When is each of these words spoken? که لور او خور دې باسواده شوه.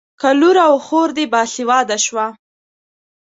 که 0.19 0.29
لور 0.39 0.57
او 0.67 0.75
خور 0.85 1.09
دې 1.17 1.25
باسواده 1.33 1.97
شوه. 2.05 2.27